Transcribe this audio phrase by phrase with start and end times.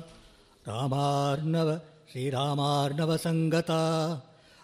[0.68, 1.80] रामार्णव,
[2.12, 3.82] श्रीरामार्णवसङ्गता,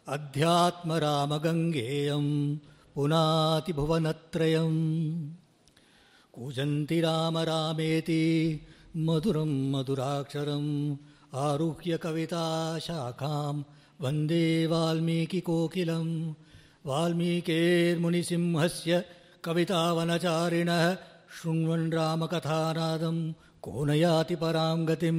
[0.08, 2.58] अध्यात्मरामगङ्गेयं
[2.96, 5.30] पुनातिभुवनत्रयम्।
[6.34, 8.62] कूजन्ति राम रामेति
[8.98, 10.96] मधुरं मधुराक्षरम्
[11.36, 13.64] आरुह्य कविताशाखां,
[14.02, 16.34] वंदे वाल्मीकिकोकिलं
[16.86, 19.06] वाल्मीकेर्मुनिसिंहस्य
[19.44, 20.98] कवितावनचारिणः
[21.38, 23.18] शृण्वन् रामकथानादं
[23.66, 25.18] को न याति परां गतिं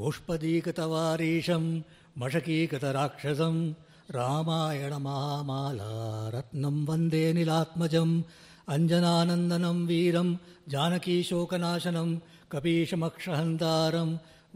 [0.00, 1.64] गोष्पदीकृतवारीशं
[2.18, 3.56] मशकीकृतराक्षसं
[4.16, 5.92] रामायणमहामाला
[6.34, 8.14] रत्नं वन्दे निलात्मजम्
[8.74, 10.28] अञ्जनानन्दनं वीरं
[10.72, 12.10] जानकीशोकनाशनं
[12.52, 14.10] कपीशमक्षहन्तारं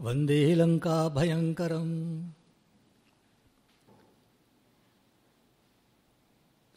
[0.05, 1.93] वन्दे लङ्काभयङ्करम्।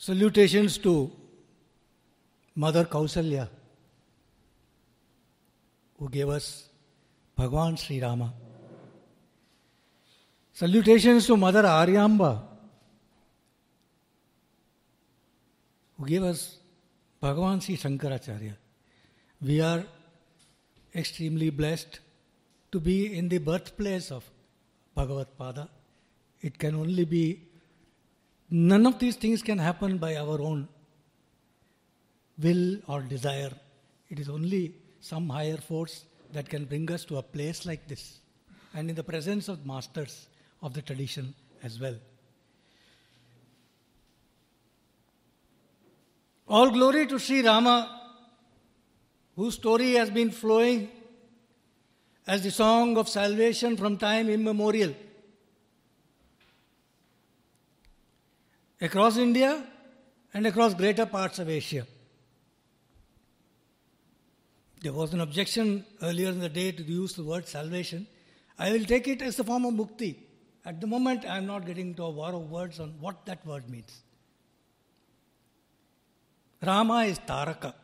[0.00, 1.10] Salutations to
[2.56, 3.44] Mother Kausalya,
[5.98, 6.68] who gave us
[7.36, 8.32] Bhagwan Sri Rama.
[10.52, 12.42] Salutations to Mother Aryamba,
[15.96, 16.58] who gave us
[17.22, 18.54] Bhagavan Sri Shankaracharya.
[19.40, 19.84] We are
[20.94, 22.00] extremely blessed
[22.72, 24.28] to be in the birthplace of
[24.94, 25.68] Bhagavad Pada.
[26.40, 27.42] It can only be,
[28.50, 30.68] none of these things can happen by our own
[32.40, 33.52] will or desire.
[34.08, 38.20] It is only some higher force that can bring us to a place like this
[38.74, 40.28] and in the presence of masters
[40.62, 41.96] of the tradition as well.
[46.48, 48.00] All glory to Sri Rama,
[49.36, 50.90] whose story has been flowing
[52.26, 54.94] as the song of salvation from time immemorial.
[58.80, 59.64] Across India
[60.32, 61.86] and across greater parts of Asia.
[64.82, 68.06] There was an objection earlier in the day to use the word salvation.
[68.58, 70.16] I will take it as a form of mukti.
[70.64, 73.44] At the moment, I am not getting to a war of words on what that
[73.46, 74.02] word means.
[76.64, 77.74] Rama is Taraka.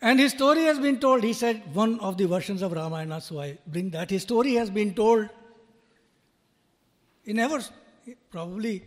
[0.00, 1.24] And his story has been told.
[1.24, 4.10] He said one of the versions of Ramayana, so I bring that.
[4.10, 5.28] His story has been told
[7.24, 7.60] in ever,
[8.30, 8.82] probably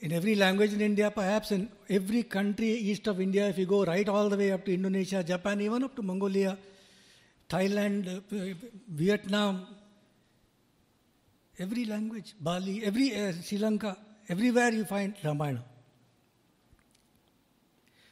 [0.00, 3.84] in every language in India, perhaps in every country east of India, if you go
[3.84, 6.56] right all the way up to Indonesia, Japan, even up to Mongolia,
[7.48, 8.54] Thailand, uh,
[8.88, 9.66] Vietnam,
[11.58, 13.96] every language, Bali, every uh, Sri Lanka,
[14.28, 15.64] everywhere you find Ramayana.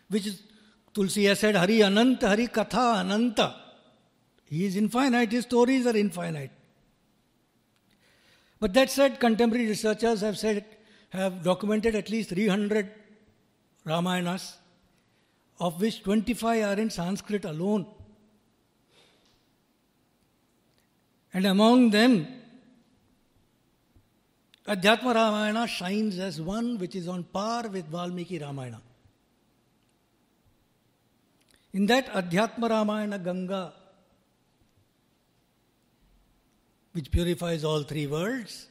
[0.09, 0.43] Which is,
[0.93, 3.57] Tulsi has said, Hari Ananta, Hari Katha Ananta.
[4.45, 6.51] He is infinite, his stories are infinite.
[8.61, 10.65] But that said, contemporary researchers have said,
[11.13, 12.91] have documented at least 300
[13.87, 14.55] Ramayanas,
[15.61, 17.87] of which 25 are in Sanskrit alone.
[21.35, 22.27] And among them,
[24.67, 28.81] Adhyatma Ramayana shines as one which is on par with Valmiki Ramayana.
[31.75, 33.75] In that Adhyatma Ramayana Ganga,
[36.93, 38.67] which purifies all three worlds,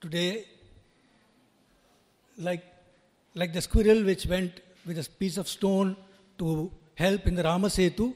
[0.00, 0.46] today,
[2.38, 2.64] like,
[3.34, 5.96] like the squirrel which went with a piece of stone
[6.38, 8.14] to help in the Ramasetu,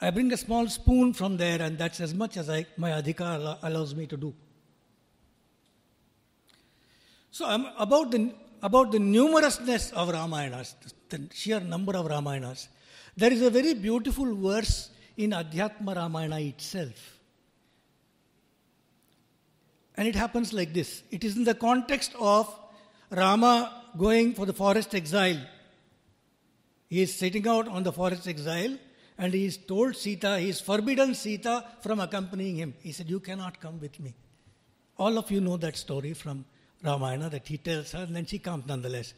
[0.00, 3.58] I bring a small spoon from there, and that's as much as I, my adhikar
[3.62, 4.32] allows me to do.
[7.30, 10.74] So about the about the numerousness of Ramayanas,
[11.08, 12.68] the sheer number of Ramayanas,
[13.16, 17.18] there is a very beautiful verse in Adhyatma Ramayana itself.
[19.96, 21.02] And it happens like this.
[21.10, 22.52] It is in the context of
[23.10, 25.40] Rama going for the forest exile.
[26.88, 28.76] He is sitting out on the forest exile
[29.18, 32.74] and he is told Sita, he is forbidden Sita from accompanying him.
[32.80, 34.14] He said, You cannot come with me.
[34.96, 36.44] All of you know that story from
[36.82, 39.14] Ramayana that he tells her, and then she comes nonetheless.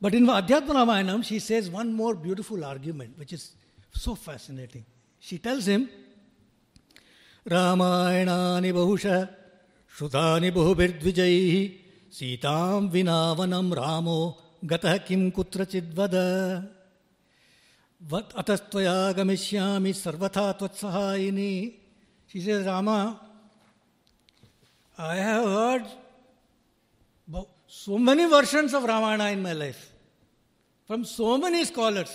[0.00, 3.52] But in Adhyatma Ramayanam, she says one more beautiful argument, which is
[3.92, 4.84] so fascinating.
[5.20, 5.88] She tells him,
[7.48, 9.30] Ramayana Bahusha
[9.96, 14.18] Shutani Bahubirdvijayih सीतां विना वनम रामो
[14.64, 16.14] गतः किं कुत्रचिद् वद
[18.40, 21.52] अतस्त्वया गमिष्यामि सर्वथा त्वत्सहायिनी।
[22.30, 22.88] शिशे Ram
[24.98, 25.86] I have heard
[27.72, 29.76] so many versions of Ramayana in my life
[30.90, 32.14] from so many scholars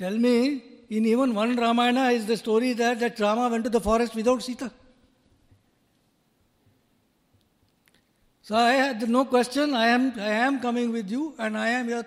[0.00, 0.36] tell me
[0.96, 4.42] in even one Ramayana is the story that that Rama went to the forest without
[4.42, 4.70] Sita
[8.50, 11.88] So I had no question, I am, I am coming with you and I am
[11.88, 12.04] your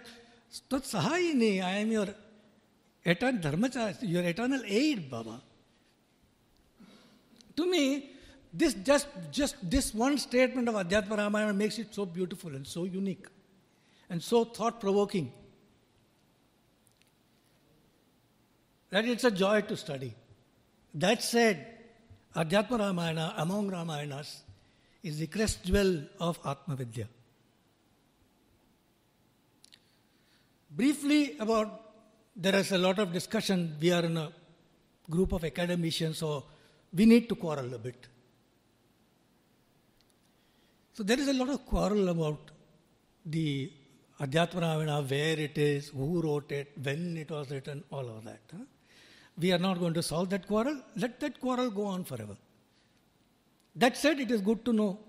[0.70, 2.08] Sahayini, I am your
[3.06, 5.40] eternal dharmachara, your eternal aid, Baba.
[7.56, 8.10] To me,
[8.54, 12.84] this just, just this one statement of Adhyatma Ramayana makes it so beautiful and so
[12.84, 13.28] unique
[14.10, 15.32] and so thought provoking
[18.90, 20.14] that it's a joy to study.
[20.94, 21.66] That said,
[22.36, 24.42] Adhyatma Ramayana, among Ramayanas,
[25.04, 27.08] is the crest jewel of Atma Vidya.
[30.72, 31.82] Briefly about
[32.36, 33.76] there is a lot of discussion.
[33.80, 34.32] We are in a
[35.10, 36.46] group of academicians, so
[36.94, 38.08] we need to quarrel a bit.
[40.94, 42.52] So there is a lot of quarrel about
[43.26, 43.72] the
[44.20, 48.40] Adhyatma Ramayana, where it is, who wrote it, when it was written, all of that.
[48.52, 48.64] Huh?
[49.38, 50.80] We are not going to solve that quarrel.
[50.96, 52.38] Let that quarrel go on forever.
[53.76, 55.00] That said, it is good to know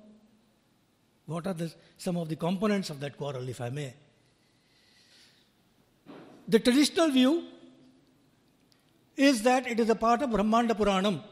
[1.26, 3.94] what are the, some of the components of that quarrel, if I may.
[6.48, 7.44] The traditional view
[9.16, 11.22] is that it is a part of Brahmanda Puranam.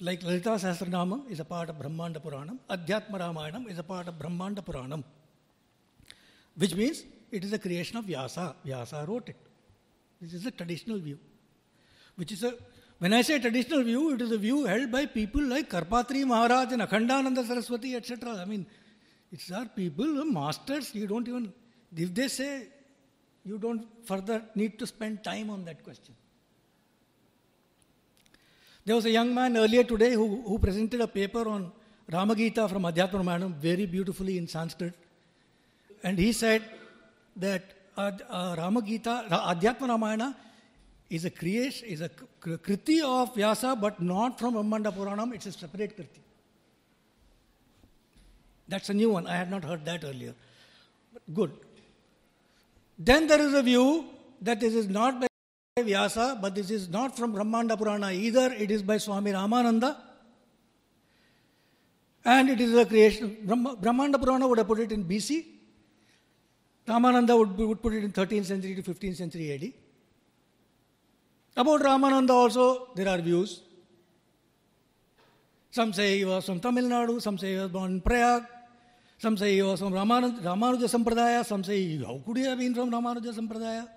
[0.00, 4.18] Like Lalita Sahasranama is a part of Brahmanda Puranam, Adhyatma Ramayanam is a part of
[4.18, 5.04] Brahmanda Puranam,
[6.56, 8.54] which means it is a creation of Vyasa.
[8.64, 9.36] Vyasa wrote it.
[10.20, 11.18] This is a traditional view,
[12.16, 12.54] which is a
[13.00, 16.72] when I say traditional view, it is a view held by people like Karpatri Maharaj
[16.72, 18.36] and Akhandananda Saraswati, etc.
[18.36, 18.66] I mean,
[19.32, 21.50] it's our people, our masters, you don't even,
[21.96, 22.68] if they say,
[23.42, 26.14] you don't further need to spend time on that question.
[28.84, 31.72] There was a young man earlier today who, who presented a paper on
[32.12, 34.92] Ramagita from Adhyatma very beautifully in Sanskrit.
[36.02, 36.62] And he said
[37.36, 37.62] that
[37.96, 40.36] uh, uh, Ramagita, Adhyatma Ramayana
[41.10, 45.52] is a creation, is a kriti of Vyasa, but not from Brahmanda Puranam, it's a
[45.52, 46.20] separate kriti.
[48.68, 49.26] That's a new one.
[49.26, 50.34] I had not heard that earlier.
[51.12, 51.52] But good.
[52.96, 54.04] Then there is a view
[54.40, 55.26] that this is not by
[55.82, 58.52] Vyasa, but this is not from Brahmanda Purana either.
[58.52, 59.96] It is by Swami Ramananda.
[62.24, 63.36] And it is a creation.
[63.44, 65.44] Brahmanda Purana would have put it in BC.
[66.86, 69.89] Ramananda would, would put it in 13th century to 15th century AD.
[71.56, 73.62] About Ramananda also, there are views.
[75.70, 78.44] Some say he was from Tamil Nadu, some say he was born in Prayag,
[79.18, 82.74] some say he was from Ramanuja, Ramanuja Sampradaya, some say how could he have been
[82.74, 83.88] from Ramanuja Sampradaya?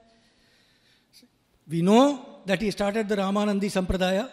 [1.67, 4.29] We know that he started the Ramanandi Sampradaya.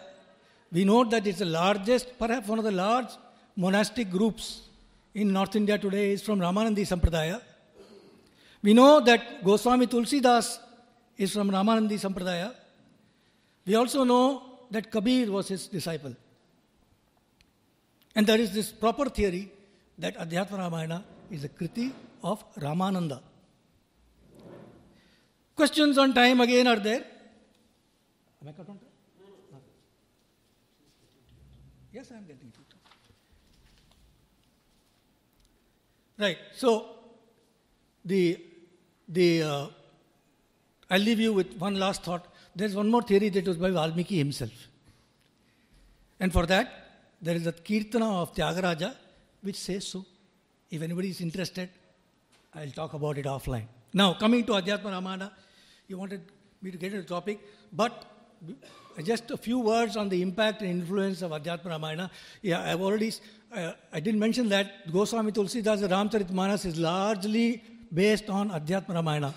[0.71, 3.09] We know that it's the largest, perhaps one of the large
[3.55, 4.61] monastic groups
[5.13, 7.41] in North India today is from Ramanandi Sampradaya.
[8.61, 10.59] We know that Goswami Tulsidas
[11.17, 12.53] is from Ramanandi Sampradaya.
[13.65, 16.15] We also know that Kabir was his disciple.
[18.15, 19.51] And there is this proper theory
[19.97, 21.91] that Adhyatma Ramayana is a kriti
[22.23, 23.21] of Ramananda.
[25.55, 27.05] Questions on time again are there.
[28.41, 28.87] Am I cut on time?
[31.93, 32.61] Yes, I am getting it.
[36.17, 36.37] Right.
[36.55, 36.85] So
[38.05, 38.39] the
[39.07, 39.67] the uh,
[40.89, 42.27] I'll leave you with one last thought.
[42.55, 44.51] There's one more theory that was by Valmiki himself.
[46.19, 46.67] And for that,
[47.21, 48.95] there is a Kirtana of Tyagaraja
[49.41, 50.05] which says so.
[50.69, 51.69] If anybody is interested,
[52.53, 53.65] I'll talk about it offline.
[53.93, 55.31] Now, coming to Adhyatma Ramayana,
[55.87, 56.21] you wanted
[56.61, 57.39] me to get into the topic,
[57.73, 58.05] but
[59.03, 62.11] just a few words on the impact and influence of Adhyatma Ramayana.
[62.41, 63.13] Yeah, I've already,
[63.53, 69.33] uh, I didn't mention that Goswami Tulsidas Ramcharitmanas is largely based on Adhyatma Ramayana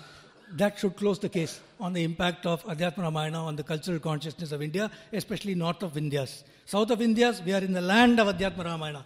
[0.53, 4.51] that should close the case on the impact of Adhyatma Ramayana on the cultural consciousness
[4.51, 6.43] of India, especially north of Indias.
[6.65, 9.05] South of Indias, we are in the land of Adhyatma Ramayana.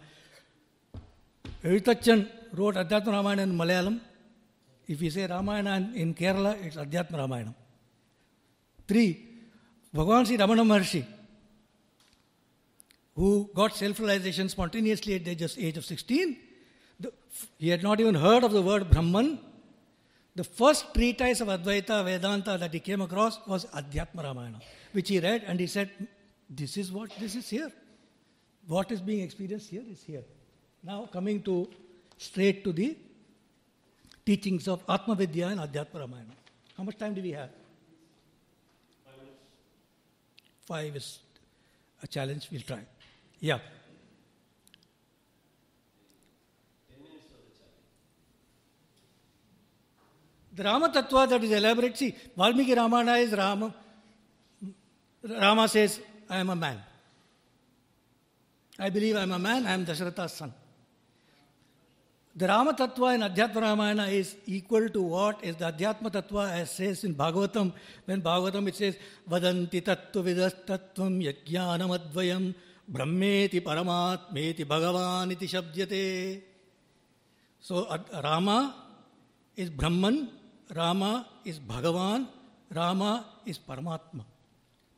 [1.64, 4.00] Ezhuthachan wrote Adhyatma Ramayana in Malayalam.
[4.88, 7.56] If we say Ramayana in Kerala, it's Adhyatma Ramayana.
[8.88, 9.28] Three,
[9.96, 11.06] Bhagavan Sri Ramana Maharshi,
[13.16, 16.38] who got self-realization spontaneously at the age of 16,
[17.58, 19.40] he had not even heard of the word Brahman
[20.40, 24.60] the first treatise of Advaita Vedanta that he came across was Adhyatma Ramayana,
[24.94, 25.90] which he read and he said,
[26.50, 27.70] This is what this is here.
[28.66, 30.24] What is being experienced here is here.
[30.82, 31.68] Now, coming to
[32.18, 32.96] straight to the
[34.26, 36.36] teachings of Atma Vidya and Adhyatma Ramayana.
[36.78, 37.50] How much time do we have?
[40.72, 41.20] Five is
[42.02, 42.48] a challenge.
[42.50, 42.80] We'll try.
[43.42, 43.60] Yeah.
[50.60, 51.98] The Rama that is elaborate.
[51.98, 53.74] See, Valmiki Ramayana is Rama.
[55.24, 56.84] Rama says, I am a man.
[58.78, 60.54] I believe I am a man, I am Dasharatha's son.
[62.36, 67.16] The Rama Tattva in Adhyatma is equal to what is the Adhyatma Tattva says in
[67.16, 67.72] Bhagavatam.
[68.04, 68.98] When Bhagavatam it says,
[69.32, 72.54] Vadanti Tattva Vidas Tattvam Yajnanam Advayam
[72.92, 76.42] Brahmeti Paramatmeti Bhagavan iti Shabdyate.
[77.62, 77.88] So
[78.22, 78.76] Rama
[79.56, 80.32] is Brahman,
[80.76, 82.28] Rama is Bhagavan,
[82.74, 84.24] Rama is Paramatma.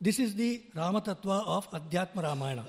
[0.00, 2.64] This is the Rama Tattva of Adhyatma Ramayana.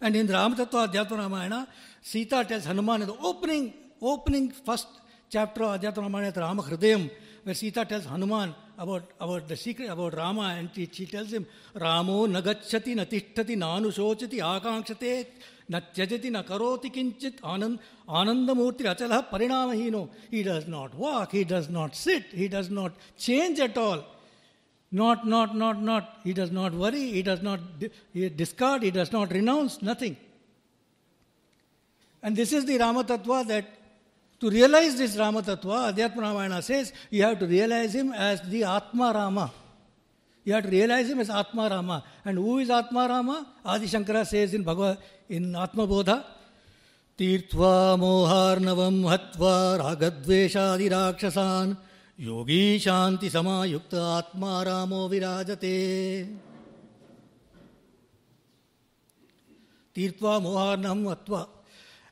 [0.00, 1.68] And in the Ramatattva Adhyatma Ramayana,
[2.02, 4.86] Sita tells Hanuman in the opening, opening first
[5.30, 7.10] chapter of Adhyatma Ramayana, Rama Hridayam,
[7.42, 11.46] where Sita tells Hanuman about, about the secret, about Rama, and she, she tells him,
[11.74, 15.26] Ramo nagachati natishtati na akankshate
[15.70, 17.78] natyajati nakaroti kinchit anand,
[18.08, 20.08] anandamurti achala parinamahino.
[20.30, 24.04] He does not walk, he does not sit, he does not change at all.
[24.92, 26.20] Not, not, not, not.
[26.22, 27.58] He does not worry, he does not
[28.12, 30.16] he discard, he does not renounce, nothing.
[32.22, 33.73] And this is the Ramatattva that
[34.44, 38.64] to realize this Rama Tattva, Adhyatma Ramayana says you have to realize him as the
[38.64, 39.50] Atma Rama.
[40.44, 42.04] You have to realize him as Atma Rama.
[42.26, 43.46] And who is Atma Rama?
[43.64, 44.98] Adi Shankara says in Bhagavad,
[45.30, 46.26] in Atma Bodha,
[47.16, 51.78] Tirtva moharnavam hatva ragadveshadi rakshasan
[52.18, 56.28] yogi shanti samayukta atma ramo virajate.
[59.96, 61.48] Tirtva moharnavam hatva.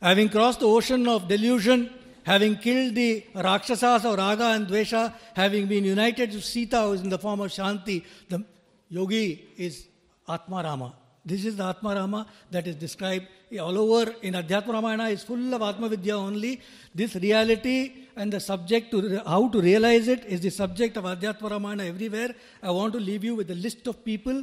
[0.01, 1.91] Having crossed the ocean of delusion,
[2.25, 7.03] having killed the rakshasas of raga and dvesha having been united to sita who is
[7.03, 8.45] in the form of shanti the
[8.89, 9.27] yogi
[9.57, 9.87] is
[10.29, 13.27] atma rama this is the Atma Rama that is described
[13.61, 16.61] all over in Adhyatma Ramayana is full of Atma Vidya only.
[16.95, 21.51] This reality and the subject to how to realize it is the subject of Adhyatma
[21.51, 22.35] Ramayana everywhere.
[22.61, 24.43] I want to leave you with a list of people,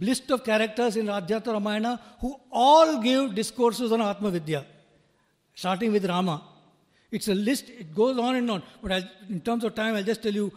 [0.00, 4.66] list of characters in Adhyatma Ramayana who all give discourses on Atma Vidya,
[5.54, 6.42] starting with Rama.
[7.10, 8.62] It's a list, it goes on and on.
[8.82, 10.52] But I'll, in terms of time, I'll just tell you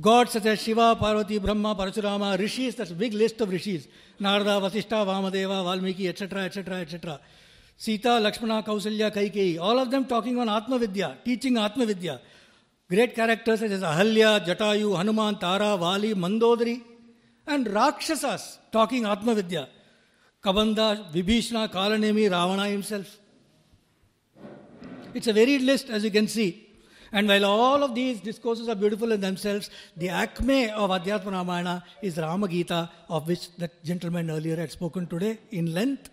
[0.00, 3.88] gods such as Shiva, Parvati, Brahma, Parashurama, rishis, that's a big list of rishis.
[4.18, 7.20] Narada, Vasishta, Vamadeva, Valmiki, etc., etc., etc.
[7.76, 12.20] Sita, Lakshmana, Kausalya, Kaikeyi, all of them talking on Atma Vidya, teaching Atma Vidya.
[12.88, 16.82] Great characters such as Ahalya, Jatayu, Hanuman, Tara, Vali, Mandodari,
[17.46, 19.68] and Rakshasas talking Atma Vidya.
[20.44, 23.18] Kabanda, Vibhishna, Kalanemi, Ravana himself.
[25.14, 26.66] It's a varied list as you can see.
[27.12, 31.84] And while all of these discourses are beautiful in themselves, the acme of Adhyatma Ramayana
[32.02, 36.10] is Ramagita, of which that gentleman earlier had spoken today in length.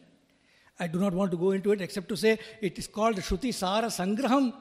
[0.80, 3.54] I do not want to go into it except to say it is called Shruti
[3.54, 4.54] Sara Sangraham.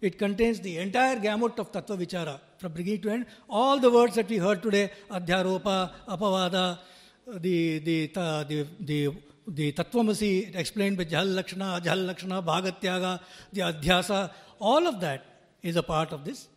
[0.00, 3.26] It contains the entire gamut of Tattva Vichara from beginning to end.
[3.48, 6.78] All the words that we heard today, Adhyaropa, Apavada,
[7.26, 9.14] the, the, the, the,
[9.46, 13.20] the Tattvamasi explained by Jal Lakshana, Jal Lakshana, Bhagatyaga,
[13.52, 15.24] the Adhyasa, all of that
[15.62, 16.48] is a part of this.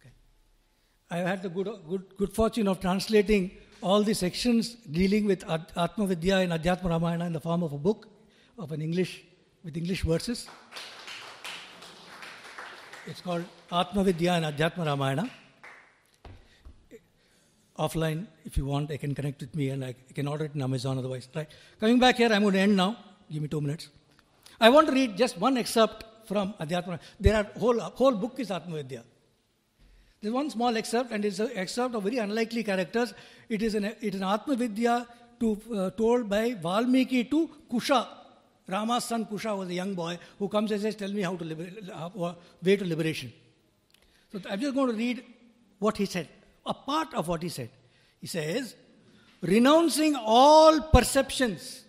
[0.00, 0.10] Okay.
[1.10, 6.06] I had the good, good, good fortune of translating all the sections dealing with Atma
[6.06, 8.08] Vidya and Adhyatma Ramayana in the form of a book
[8.58, 9.22] of an English
[9.64, 10.48] with English verses.
[13.06, 15.30] It's called Atma Vidya and Adhyatma Ramayana.
[17.78, 20.62] Offline, if you want, I can connect with me and I can order it in
[20.62, 21.28] Amazon otherwise.
[21.34, 21.48] Right.
[21.78, 22.96] Coming back here, I'm going to end now.
[23.30, 23.88] Give me two minutes.
[24.60, 26.98] I want to read just one excerpt from Adhyatma.
[27.20, 29.04] There are whole whole book is Atma Vidya.
[30.20, 33.14] There's one small excerpt, and it's an excerpt of very unlikely characters.
[33.48, 35.06] It is an it is an Atma Vidya
[35.40, 38.06] to, uh, told by Valmiki to Kusha.
[38.66, 41.44] Rama's son Kusha was a young boy who comes and says, "Tell me how to
[41.44, 43.32] liber- uh, way to liberation."
[44.32, 45.22] So I'm just going to read
[45.78, 46.28] what he said,
[46.68, 47.70] a part of what he said.
[48.20, 48.74] He says,
[49.40, 51.84] renouncing all perceptions,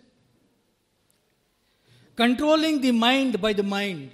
[2.16, 4.10] controlling the mind by the mind,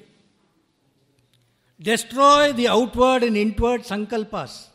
[1.81, 4.69] Destroy the outward and inward sankalpas.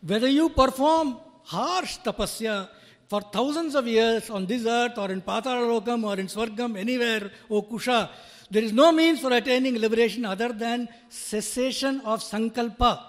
[0.00, 2.68] Whether you perform harsh tapasya
[3.08, 7.62] for thousands of years on this earth or in Patalokam or in Swargam, anywhere, O
[7.62, 8.08] Kusha,
[8.48, 13.02] there is no means for attaining liberation other than cessation of sankalpa.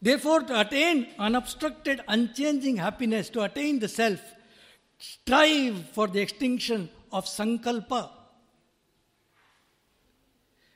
[0.00, 4.20] Therefore, to attain unobstructed, unchanging happiness, to attain the self,
[4.98, 8.10] strive for the extinction of sankalpa.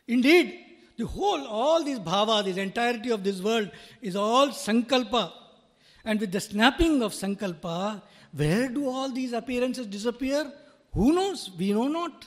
[0.08, 0.58] Indeed,
[1.00, 3.70] The whole, all this bhava, this entirety of this world
[4.02, 5.32] is all sankalpa.
[6.04, 10.52] And with the snapping of sankalpa, where do all these appearances disappear?
[10.92, 11.50] Who knows?
[11.58, 12.26] We know not.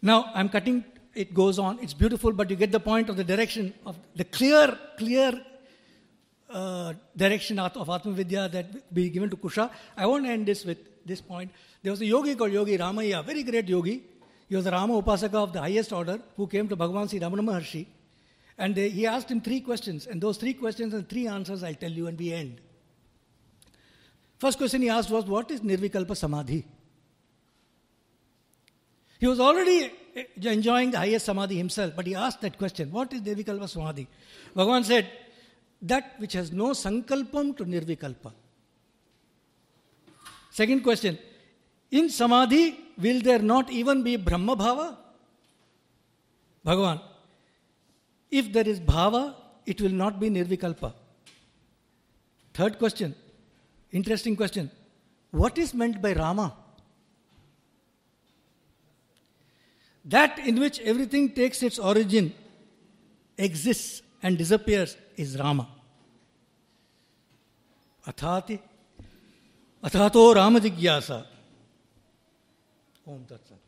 [0.00, 1.78] Now, I'm cutting, it goes on.
[1.80, 5.40] It's beautiful, but you get the point of the direction of the clear, clear
[6.50, 9.70] uh, direction of Atma Vidya that be given to Kusha.
[9.96, 11.50] I want to end this with this point.
[11.82, 14.02] There was a yogi called Yogi Ramiah, very great yogi.
[14.48, 17.40] He was a Rama Upasaka of the highest order who came to Bhagavan Sri Ramana
[17.40, 17.86] Maharshi.
[18.58, 20.06] And they, he asked him three questions.
[20.06, 22.60] And those three questions and three answers I'll tell you and we end.
[24.38, 26.64] First question he asked was, What is Nirvikalpa Samadhi?
[29.18, 33.12] He was already Eh, enjoying the highest Samadhi himself, but he asked that question, What
[33.12, 34.06] is Nirvikalpa Samadhi?
[34.54, 35.08] Bhagavan said,
[35.80, 38.32] That which has no sankalpam to Nirvikalpa.
[40.50, 41.18] Second question,
[41.90, 44.96] in Samadhi, will there not even be Brahma Bhava?
[46.66, 47.00] Bhagavan,
[48.30, 50.92] if there is Bhava, it will not be Nirvikalpa.
[52.52, 53.14] Third question,
[53.92, 54.70] interesting question.
[55.30, 56.54] What is meant by Rama?
[60.04, 62.34] That in which everything takes its origin,
[63.38, 65.68] exists, and disappears is Rama.
[68.06, 68.60] Athati,
[69.82, 71.26] athato Rama jigyasa.
[73.06, 73.61] Om Tat Sat.